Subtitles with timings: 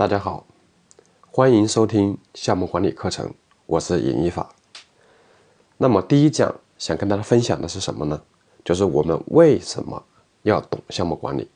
[0.00, 0.46] 大家好，
[1.30, 3.34] 欢迎收听项目管理课程，
[3.66, 4.54] 我是尹一法。
[5.76, 8.22] 那么第一讲想跟大家分享的是什么呢？
[8.64, 10.02] 就是我们为什么
[10.40, 11.50] 要懂项目管理。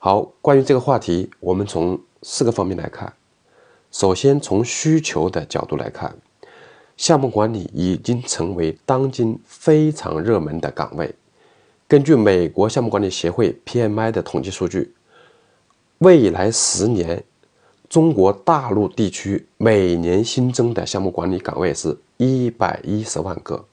[0.00, 3.12] 好，关于这个话题，我们从四个方面来看。
[3.92, 6.16] 首先从需求的角度来看，
[6.96, 11.14] 项目管理已经成为当今非常热门的岗位。
[11.86, 14.92] 根据美国项目管理协会 PMI 的统计数据。
[16.02, 17.22] 未来十年，
[17.88, 23.64] 中国大陆地区每年新增的项目管理岗位是一百一十万个。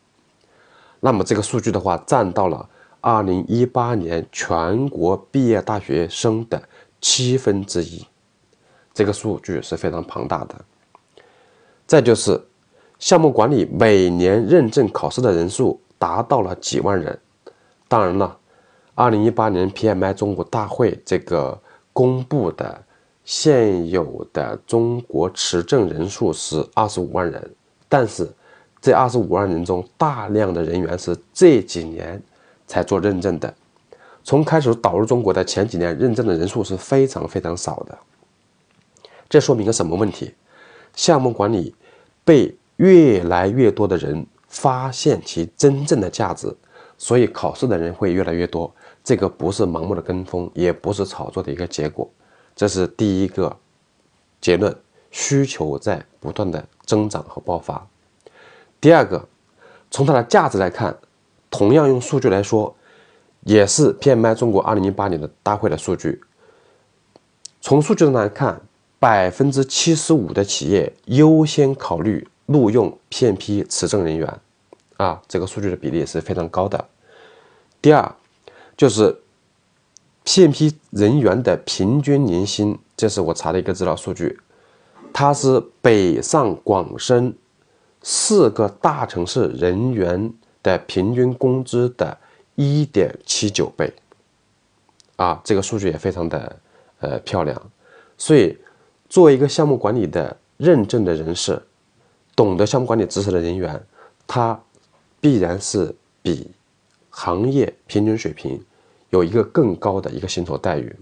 [0.99, 2.69] 那么这个数据的话，占到了
[3.01, 6.61] 二零一八年全国毕业大学生的
[7.01, 8.05] 七分之一，
[8.93, 10.53] 这个数据是非常庞大的。
[11.87, 12.39] 再就是，
[12.99, 17.19] 项目管理每年认证考试的人数达到了几万人。
[17.87, 18.37] 当然了，
[18.93, 21.59] 二零一八年 PMI 中国大会这个。
[21.93, 22.83] 公布的
[23.25, 27.55] 现有的中国持证人数是二十五万人，
[27.87, 28.29] 但是
[28.81, 32.21] 这二十五万人中，大量的人员是这几年
[32.65, 33.53] 才做认证的。
[34.23, 37.97] 从开始导入中国的前几年，认证的人数是非常非常少的。
[39.27, 40.33] 这说明个什么问题？
[40.95, 41.75] 项目管理
[42.23, 46.55] 被越来越多的人发现其真正的价值，
[46.97, 48.73] 所以考试的人会越来越多。
[49.09, 52.07] 这个不是盲目的跟风，也不是炒作的一个结果，
[52.55, 53.57] 这是第一个
[54.39, 54.71] 结论：
[55.09, 57.87] 需求在不断的增长和爆发。
[58.79, 59.27] 第二个，
[59.89, 60.95] 从它的价值来看，
[61.49, 62.75] 同样用数据来说，
[63.45, 66.21] 也是 PMI 中国二零一八年的大会的数据。
[67.61, 68.61] 从数据上来看，
[68.99, 74.39] 百分之七十五的企业优先考虑录用 PMP 持证人员，
[74.97, 76.87] 啊，这个数据的比例是非常高的。
[77.81, 78.15] 第二。
[78.79, 79.13] 就是
[80.23, 84.39] PMP 人员的平均年薪，这是我查的一个资料数据，
[85.11, 87.35] 它是北上广深
[88.01, 92.17] 四个大城市人员的平均工资的
[92.55, 93.91] 一点七九倍，
[95.17, 96.55] 啊，这个数据也非常的
[97.01, 97.61] 呃漂亮，
[98.17, 98.57] 所以
[99.09, 101.61] 作为一个项目管理的认证的人士，
[102.33, 103.85] 懂得项目管理知识的人员，
[104.25, 104.57] 他
[105.19, 106.49] 必然是比
[107.09, 108.63] 行业平均水平。
[109.09, 110.95] 有一个更高的一个薪酬待遇。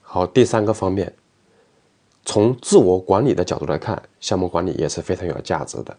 [0.00, 1.12] 好，第三个方面，
[2.24, 5.96] 从自我管理的角度来看，项目管理也是非常有价值的。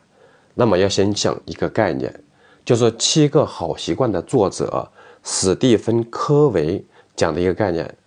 [0.54, 2.14] 那么要先讲一个概念，
[2.66, 4.90] 就是《七个好习惯》的作者
[5.24, 6.84] 史蒂芬·科维
[7.16, 7.98] 讲的一个概念。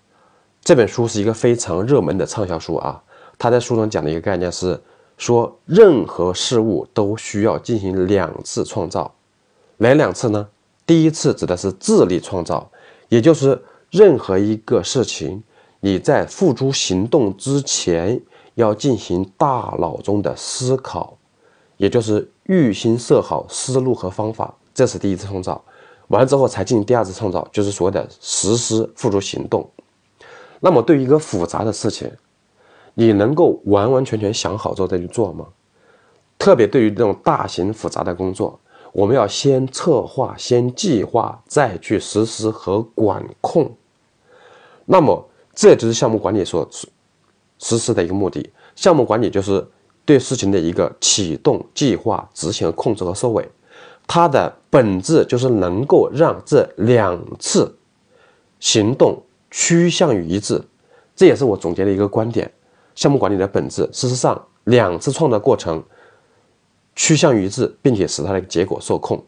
[0.63, 3.03] 这本书是一个非常热门的畅销书啊。
[3.39, 4.79] 他在书中讲的一个概念是
[5.17, 9.15] 说，任何事物都需要进行两次创造，
[9.79, 10.49] 哪两次呢？
[10.87, 12.71] 第一次指的是智力创造，
[13.09, 15.43] 也就是任何一个事情，
[15.81, 18.21] 你在付诸行动之前
[18.55, 21.17] 要进行大脑中的思考，
[21.79, 25.65] 也就是预先设好思路和方法，这是第一次创造。
[26.09, 29.67] 完了之后才进行第二次创造，就是所谓的实施付诸行动。
[30.61, 32.11] 那么对于一个复杂的事情，
[32.93, 35.47] 你能够完完全全想好之后再去做吗？
[36.39, 38.61] 特别对于这种大型复杂的工作。
[38.95, 43.69] 我们要先策划、先计划，再去实施和管控。
[44.85, 46.69] 那么，这就是项目管理所
[47.59, 48.49] 实施的一个目的。
[48.77, 49.67] 项目管理就是
[50.05, 53.49] 对事情的一个启动、计划、执行、控制和收尾。
[54.07, 57.77] 它的本质就是能够让这两次
[58.61, 60.63] 行动趋向于一致。
[61.17, 62.49] 这也是我总结的一个观点：
[62.95, 65.83] 项目管理的本质，事实上，两次创造过程。
[66.97, 69.23] 趋向于一致，并且使它的结果受控。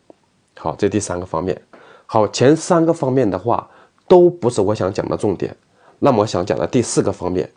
[0.56, 1.60] 好，这第三个方面。
[2.06, 3.68] 好，前三个方面的话
[4.06, 5.56] 都不是我想讲的重点。
[5.98, 7.50] 那么我想讲的第四个方面，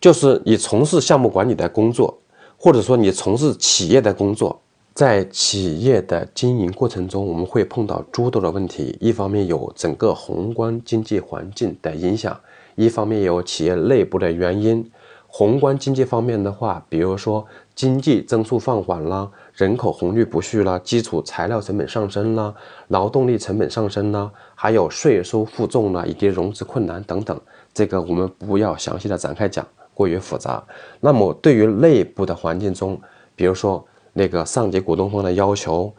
[0.00, 2.18] 就是你从事项目管理的工作，
[2.56, 4.60] 或者说你从事企业的工作，
[4.94, 8.96] 在企业的经营过程中，我们会碰到诸多的问题。
[9.00, 12.40] 一方面有整个宏观经济环境的影响，
[12.74, 14.90] 一方面有企业内部的原因。
[15.26, 22.54] 宏观经济方面的话，比如说经济增速放缓啦，人口红利不续啦，基础材料成本上升啦，
[22.88, 27.40] 劳动力成本上升啦，还有税收负重啦，以及融资困难等等，
[27.72, 30.62] 这个我们不要详细的展开讲，过于复杂。
[31.00, 33.00] 那么对于内部的环境中，
[33.34, 35.92] 比如说那个上级股东方的要求，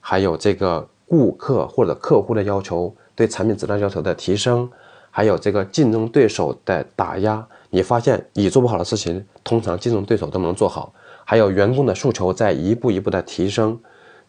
[0.00, 4.68] 还有这个顾客或者客户的要求，对产品质量要求的提升，
[5.10, 7.46] 还有这个竞争对手的打压。
[7.70, 10.92] 你发现你做不好的事情，通常竞争对手都能做好。
[11.24, 13.78] 还有员工的诉求在一步一步的提升，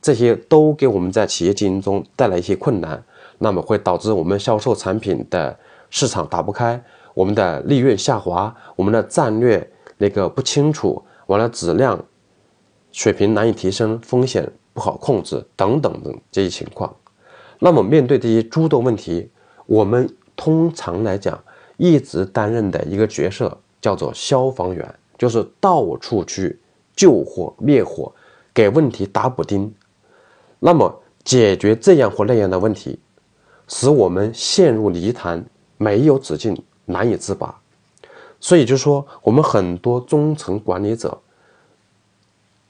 [0.02, 3.04] 这些都给我们在企业经营中带来一些困难，
[3.40, 5.58] 那么会导致我们销售产品的
[5.90, 6.82] 市场打不开，
[7.14, 9.68] 我们的利润下滑，我们的战略
[9.98, 12.00] 那个不清楚，完了质量
[12.92, 16.96] 水平难以提升，风险不好控制等等等这些情况。
[17.60, 19.30] 那么面对这些诸多问题，
[19.66, 21.42] 我们通常来讲
[21.78, 26.60] 一直担任的一个角色叫做消防员，就是到处去
[26.96, 28.14] 救火灭火，
[28.54, 29.74] 给问题打补丁。
[30.60, 33.00] 那么解决这样或那样的问题，
[33.68, 35.44] 使我们陷入泥潭，
[35.78, 37.60] 没有止境，难以自拔。
[38.40, 41.18] 所以就说我们很多中层管理者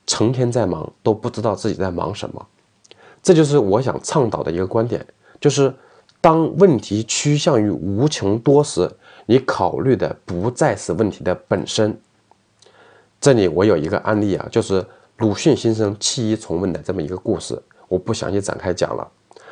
[0.06, 2.48] 成天在忙，都不知道自己在忙什么。
[3.24, 5.06] 这就是我想倡导的一个观点，
[5.40, 5.74] 就是
[6.22, 8.90] 当问题趋向于无穷多时，
[9.26, 12.00] 你考虑的不再是问题的本身。
[13.24, 14.86] 这里我有一个案例啊，就是
[15.20, 19.12] 鲁迅先生弃医从文的这么一个故事，我不详细展开讲了。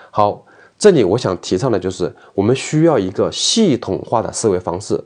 [0.10, 0.46] 好，
[0.78, 5.02] 这里我想提倡的就是我们需要一个系统化的思维方式。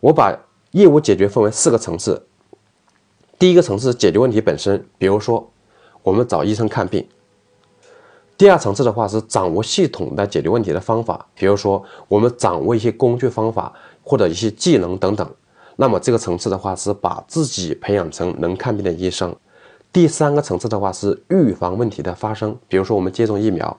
[0.00, 0.34] 我把
[0.70, 2.26] 业务解决分为四个层次，
[3.38, 5.50] 第一个层次解决问题本身，比如说
[6.02, 7.06] 我们找医生看病。
[8.38, 15.30] 第二层次的话是掌握系统的解决问题的方法，比如说我们掌握一些工具方法或者一些技能等等。
[15.76, 19.34] 那么这个层次的话是把自己培养成能看病的医生。
[19.92, 23.78] 第三个层次的话是预防问题的发生，比如说我们接种疫苗。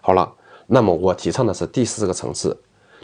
[0.00, 0.32] 好了，
[0.66, 2.56] 那么我提倡的是第四个层次，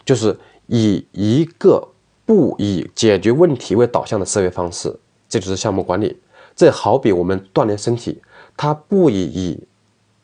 [0.05, 0.37] 就是
[0.67, 1.85] 以一个
[2.25, 4.93] 不以解决问题为导向的思维方式，
[5.27, 6.17] 这就是项目管理。
[6.55, 8.21] 这好比我们锻炼身体，
[8.55, 9.63] 它不以以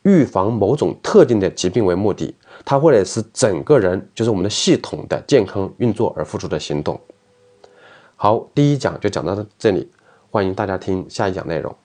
[0.03, 6.99] 预防某种特定的疾病为目的，它为了是整个人，就是我们的系统的健康运作而付出的行动。
[8.23, 9.89] 好，第一讲就讲到这里，
[10.29, 11.75] 欢迎大家听下一讲内容。